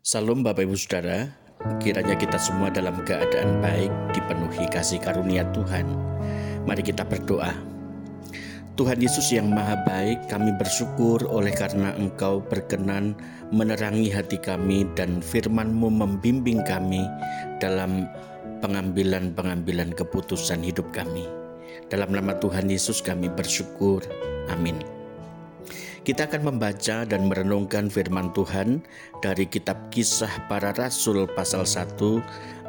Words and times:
Salam 0.00 0.40
Bapak 0.40 0.64
Ibu 0.64 0.80
Saudara, 0.80 1.28
kiranya 1.76 2.16
kita 2.16 2.40
semua 2.40 2.72
dalam 2.72 3.04
keadaan 3.04 3.60
baik 3.60 3.92
dipenuhi 4.16 4.64
kasih 4.72 4.96
karunia 4.96 5.44
Tuhan. 5.52 5.84
Mari 6.64 6.80
kita 6.80 7.04
berdoa. 7.04 7.52
Tuhan 8.80 8.96
Yesus 8.96 9.28
yang 9.28 9.52
maha 9.52 9.76
baik, 9.84 10.24
kami 10.32 10.56
bersyukur 10.56 11.20
oleh 11.28 11.52
karena 11.52 11.92
Engkau 12.00 12.40
berkenan 12.40 13.12
menerangi 13.52 14.08
hati 14.08 14.40
kami 14.40 14.88
dan 14.96 15.20
firman-Mu 15.20 15.92
membimbing 15.92 16.64
kami 16.64 17.04
dalam 17.60 18.08
pengambilan-pengambilan 18.64 19.92
keputusan 20.00 20.64
hidup 20.64 20.88
kami. 20.96 21.28
Dalam 21.92 22.08
nama 22.08 22.40
Tuhan 22.40 22.72
Yesus 22.72 23.04
kami 23.04 23.28
bersyukur. 23.28 24.00
Amin. 24.48 24.80
Kita 26.10 26.26
akan 26.26 26.42
membaca 26.42 27.06
dan 27.06 27.30
merenungkan 27.30 27.86
firman 27.86 28.34
Tuhan 28.34 28.82
dari 29.22 29.46
kitab 29.46 29.94
Kisah 29.94 30.50
Para 30.50 30.74
Rasul 30.74 31.30
pasal 31.38 31.62
1 31.62 31.86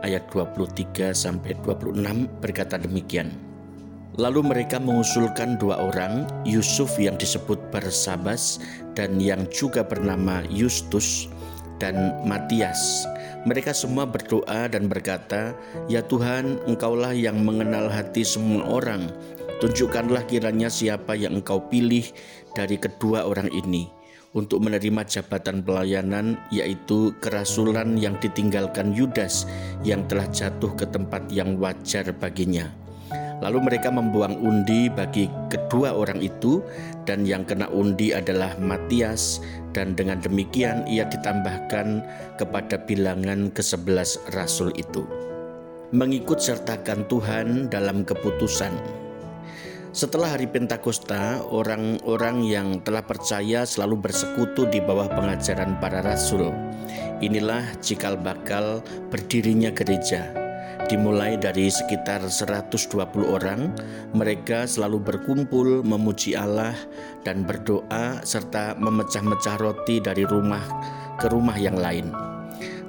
ayat 0.05 0.29
23 0.29 1.09
sampai 1.09 1.57
26 1.65 2.29
berkata 2.37 2.77
demikian. 2.77 3.33
Lalu 4.21 4.45
mereka 4.45 4.77
mengusulkan 4.77 5.57
dua 5.57 5.81
orang, 5.81 6.29
Yusuf 6.45 6.93
yang 7.01 7.17
disebut 7.17 7.57
Barsabas 7.73 8.61
dan 8.93 9.17
yang 9.17 9.49
juga 9.49 9.81
bernama 9.81 10.45
Yustus 10.45 11.25
dan 11.81 12.13
Matias. 12.21 13.09
Mereka 13.49 13.73
semua 13.73 14.05
berdoa 14.05 14.69
dan 14.69 14.85
berkata, 14.85 15.57
"Ya 15.89 16.05
Tuhan, 16.05 16.61
Engkaulah 16.69 17.17
yang 17.17 17.41
mengenal 17.41 17.89
hati 17.89 18.21
semua 18.21 18.69
orang 18.69 19.09
Tunjukkanlah 19.61 20.25
kiranya 20.25 20.73
siapa 20.73 21.13
yang 21.13 21.37
engkau 21.37 21.61
pilih 21.69 22.01
dari 22.57 22.81
kedua 22.81 23.29
orang 23.29 23.45
ini 23.53 23.93
untuk 24.33 24.57
menerima 24.57 25.05
jabatan 25.05 25.61
pelayanan 25.61 26.33
yaitu 26.49 27.13
kerasulan 27.21 27.93
yang 27.93 28.17
ditinggalkan 28.17 28.89
Yudas 28.97 29.45
yang 29.85 30.01
telah 30.09 30.25
jatuh 30.33 30.73
ke 30.73 30.89
tempat 30.89 31.29
yang 31.29 31.61
wajar 31.61 32.09
baginya. 32.09 32.73
Lalu 33.45 33.69
mereka 33.69 33.93
membuang 33.93 34.33
undi 34.41 34.89
bagi 34.89 35.29
kedua 35.53 35.93
orang 35.93 36.25
itu 36.25 36.65
dan 37.05 37.21
yang 37.29 37.45
kena 37.45 37.69
undi 37.69 38.17
adalah 38.17 38.57
Matias 38.57 39.45
dan 39.77 39.93
dengan 39.93 40.17
demikian 40.25 40.89
ia 40.89 41.05
ditambahkan 41.05 42.01
kepada 42.41 42.81
bilangan 42.89 43.53
ke-11 43.53 44.33
rasul 44.33 44.73
itu. 44.73 45.05
Mengikut 45.93 46.41
sertakan 46.41 47.05
Tuhan 47.05 47.69
dalam 47.69 48.01
keputusan 48.01 49.00
setelah 49.91 50.39
hari 50.39 50.47
Pentakosta, 50.47 51.43
orang-orang 51.51 52.47
yang 52.47 52.79
telah 52.79 53.03
percaya 53.03 53.67
selalu 53.67 54.07
bersekutu 54.07 54.63
di 54.71 54.79
bawah 54.79 55.11
pengajaran 55.11 55.83
para 55.83 55.99
rasul. 55.99 56.47
Inilah 57.19 57.75
cikal 57.83 58.15
bakal 58.15 58.79
berdirinya 59.11 59.67
gereja. 59.75 60.31
Dimulai 60.87 61.35
dari 61.35 61.67
sekitar 61.67 62.23
120 62.23 62.95
orang, 63.27 63.75
mereka 64.15 64.63
selalu 64.63 65.03
berkumpul 65.03 65.83
memuji 65.83 66.39
Allah 66.39 66.75
dan 67.27 67.43
berdoa 67.43 68.23
serta 68.23 68.79
memecah-mecah 68.79 69.59
roti 69.59 69.99
dari 69.99 70.23
rumah 70.23 70.63
ke 71.19 71.27
rumah 71.27 71.59
yang 71.59 71.75
lain. 71.75 72.11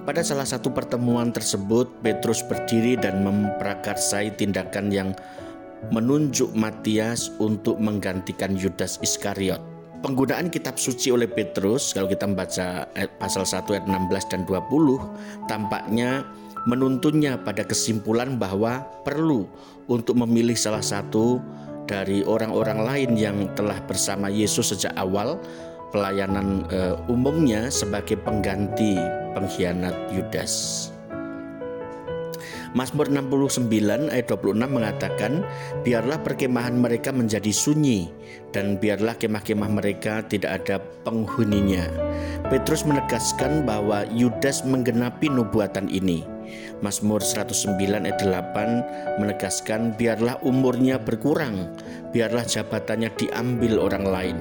Pada 0.03 0.23
salah 0.23 0.47
satu 0.47 0.75
pertemuan 0.75 1.30
tersebut, 1.30 2.03
Petrus 2.03 2.42
berdiri 2.42 2.98
dan 2.98 3.23
memprakarsai 3.23 4.34
tindakan 4.34 4.91
yang 4.91 5.11
menunjuk 5.91 6.55
Matias 6.55 7.33
untuk 7.42 7.80
menggantikan 7.83 8.55
Yudas 8.55 9.02
Iskariot. 9.02 9.58
Penggunaan 10.02 10.50
kitab 10.50 10.78
suci 10.78 11.14
oleh 11.14 11.30
Petrus, 11.30 11.94
kalau 11.94 12.11
kita 12.11 12.27
membaca 12.27 12.91
pasal 13.22 13.47
1 13.47 13.70
ayat 13.70 13.86
16 13.86 14.33
dan 14.34 14.42
20, 14.47 15.47
tampaknya 15.47 16.27
menuntunnya 16.66 17.39
pada 17.39 17.66
kesimpulan 17.66 18.39
bahwa 18.39 18.83
perlu 19.02 19.47
untuk 19.91 20.18
memilih 20.23 20.55
salah 20.55 20.83
satu 20.83 21.42
dari 21.86 22.23
orang-orang 22.23 22.83
lain 22.83 23.11
yang 23.18 23.36
telah 23.58 23.79
bersama 23.86 24.30
Yesus 24.30 24.70
sejak 24.74 24.95
awal 24.95 25.39
pelayanan 25.90 26.64
uh, 26.70 26.96
umumnya 27.11 27.68
sebagai 27.68 28.17
pengganti 28.23 28.96
pengkhianat 29.35 29.95
Yudas. 30.14 30.89
Mazmur 32.72 33.12
69 33.12 34.08
ayat 34.08 34.33
26 34.33 34.64
mengatakan, 34.64 35.44
"Biarlah 35.84 36.24
perkemahan 36.24 36.72
mereka 36.72 37.12
menjadi 37.12 37.52
sunyi 37.52 38.08
dan 38.48 38.80
biarlah 38.80 39.12
kemah-kemah 39.20 39.68
mereka 39.68 40.24
tidak 40.24 40.64
ada 40.64 40.80
penghuninya." 41.05 41.84
Petrus 42.48 42.88
menegaskan 42.88 43.68
bahwa 43.68 44.08
Yudas 44.08 44.64
menggenapi 44.64 45.28
nubuatan 45.28 45.92
ini. 45.92 46.24
Mazmur 46.80 47.20
109 47.20 48.08
ayat 48.08 48.20
8 48.24 49.20
menegaskan 49.20 49.94
biarlah 49.96 50.40
umurnya 50.42 50.96
berkurang, 50.96 51.70
biarlah 52.11 52.44
jabatannya 52.44 53.12
diambil 53.20 53.78
orang 53.80 54.05
lain. 54.05 54.38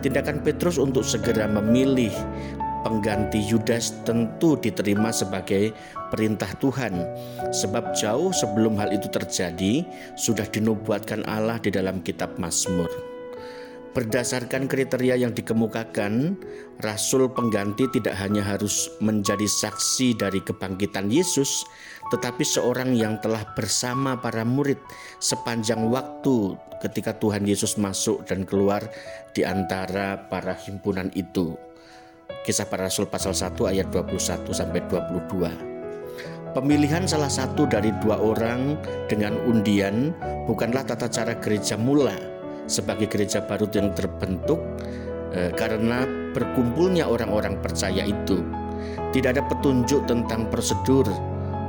Tindakan 0.00 0.44
Petrus 0.44 0.76
untuk 0.76 1.02
segera 1.04 1.48
memilih 1.50 2.12
pengganti 2.82 3.38
Yudas 3.42 3.94
tentu 4.02 4.58
diterima 4.58 5.14
sebagai 5.14 5.72
perintah 6.10 6.50
Tuhan, 6.58 6.92
sebab 7.54 7.96
jauh 7.96 8.34
sebelum 8.34 8.76
hal 8.76 8.92
itu 8.92 9.08
terjadi 9.08 9.86
sudah 10.18 10.44
dinubuatkan 10.50 11.24
Allah 11.24 11.56
di 11.62 11.70
dalam 11.72 12.02
Kitab 12.04 12.36
Mazmur. 12.36 12.90
Berdasarkan 13.92 14.72
kriteria 14.72 15.20
yang 15.20 15.36
dikemukakan, 15.36 16.40
rasul 16.80 17.28
pengganti 17.28 17.84
tidak 17.92 18.16
hanya 18.16 18.40
harus 18.40 18.88
menjadi 19.04 19.44
saksi 19.44 20.16
dari 20.16 20.40
kebangkitan 20.40 21.12
Yesus, 21.12 21.60
tetapi 22.08 22.40
seorang 22.40 22.96
yang 22.96 23.20
telah 23.20 23.44
bersama 23.52 24.16
para 24.16 24.48
murid 24.48 24.80
sepanjang 25.20 25.92
waktu 25.92 26.56
ketika 26.80 27.20
Tuhan 27.20 27.44
Yesus 27.44 27.76
masuk 27.76 28.24
dan 28.24 28.48
keluar 28.48 28.80
di 29.36 29.44
antara 29.44 30.24
para 30.24 30.56
himpunan 30.56 31.12
itu. 31.12 31.52
Kisah 32.42 32.66
para 32.66 32.90
Rasul 32.90 33.06
pasal 33.06 33.38
1 33.38 33.54
ayat 33.70 33.94
21 33.94 34.50
sampai 34.50 34.82
22. 34.90 36.50
Pemilihan 36.58 37.06
salah 37.06 37.30
satu 37.30 37.70
dari 37.70 37.94
dua 38.02 38.18
orang 38.18 38.74
dengan 39.06 39.38
undian 39.46 40.10
bukanlah 40.50 40.82
tata 40.82 41.06
cara 41.06 41.38
gereja 41.38 41.78
mula 41.78 42.18
sebagai 42.66 43.06
gereja 43.06 43.46
baru 43.46 43.70
yang 43.70 43.94
terbentuk 43.94 44.58
eh, 45.30 45.54
karena 45.54 46.02
berkumpulnya 46.34 47.06
orang-orang 47.06 47.62
percaya 47.62 48.02
itu. 48.02 48.42
Tidak 49.14 49.38
ada 49.38 49.46
petunjuk 49.46 50.10
tentang 50.10 50.50
prosedur 50.50 51.06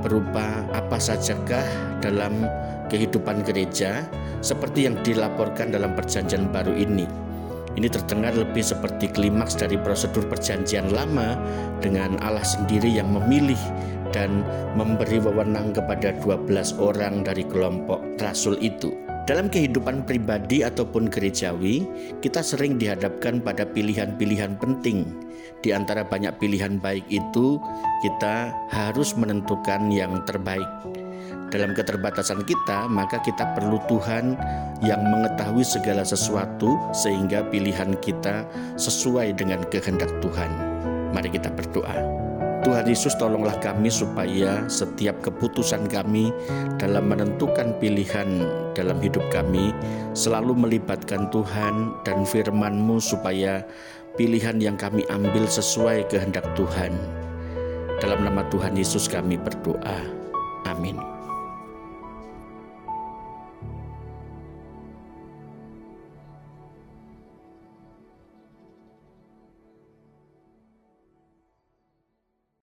berupa 0.02 0.66
apa 0.74 0.98
sajakah 0.98 2.02
dalam 2.02 2.50
kehidupan 2.90 3.46
gereja 3.46 4.10
seperti 4.42 4.90
yang 4.90 4.98
dilaporkan 5.06 5.70
dalam 5.70 5.94
perjanjian 5.94 6.50
baru 6.50 6.74
ini. 6.74 7.23
Ini 7.74 7.90
terdengar 7.90 8.38
lebih 8.38 8.62
seperti 8.62 9.10
klimaks 9.10 9.58
dari 9.58 9.82
prosedur 9.82 10.30
perjanjian 10.30 10.94
lama 10.94 11.34
dengan 11.82 12.22
Allah 12.22 12.46
sendiri 12.46 12.86
yang 12.86 13.10
memilih 13.10 13.58
dan 14.14 14.46
memberi 14.78 15.18
wewenang 15.18 15.74
kepada 15.74 16.14
12 16.22 16.78
orang 16.78 17.26
dari 17.26 17.42
kelompok 17.50 17.98
rasul 18.22 18.62
itu. 18.62 18.94
Dalam 19.24 19.48
kehidupan 19.48 20.04
pribadi 20.04 20.68
ataupun 20.68 21.08
gerejawi, 21.08 21.88
kita 22.20 22.44
sering 22.44 22.76
dihadapkan 22.76 23.40
pada 23.40 23.64
pilihan-pilihan 23.64 24.60
penting. 24.60 25.08
Di 25.64 25.72
antara 25.72 26.04
banyak 26.04 26.36
pilihan 26.44 26.76
baik 26.78 27.08
itu, 27.08 27.56
kita 28.04 28.52
harus 28.68 29.16
menentukan 29.16 29.88
yang 29.96 30.20
terbaik 30.28 30.68
dalam 31.54 31.78
keterbatasan 31.78 32.42
kita, 32.50 32.90
maka 32.90 33.22
kita 33.22 33.54
perlu 33.54 33.78
Tuhan 33.86 34.34
yang 34.82 35.06
mengetahui 35.06 35.62
segala 35.62 36.02
sesuatu 36.02 36.74
sehingga 36.98 37.46
pilihan 37.54 37.94
kita 38.02 38.42
sesuai 38.74 39.38
dengan 39.38 39.62
kehendak 39.70 40.10
Tuhan. 40.18 40.50
Mari 41.14 41.30
kita 41.30 41.54
berdoa. 41.54 42.24
Tuhan 42.64 42.88
Yesus 42.88 43.14
tolonglah 43.20 43.60
kami 43.60 43.92
supaya 43.92 44.66
setiap 44.72 45.20
keputusan 45.20 45.92
kami 45.92 46.32
dalam 46.80 47.12
menentukan 47.12 47.76
pilihan 47.78 48.48
dalam 48.72 49.04
hidup 49.04 49.22
kami 49.30 49.76
selalu 50.16 50.56
melibatkan 50.56 51.28
Tuhan 51.28 51.92
dan 52.08 52.24
firman-Mu 52.24 53.04
supaya 53.04 53.68
pilihan 54.16 54.64
yang 54.64 54.80
kami 54.80 55.04
ambil 55.12 55.44
sesuai 55.44 56.08
kehendak 56.08 56.48
Tuhan. 56.56 56.96
Dalam 58.00 58.24
nama 58.24 58.48
Tuhan 58.48 58.80
Yesus 58.80 59.12
kami 59.12 59.36
berdoa. 59.36 60.23
Amin. 60.66 61.23